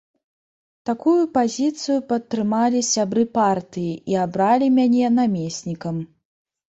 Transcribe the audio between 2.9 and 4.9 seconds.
сябры партыі і абралі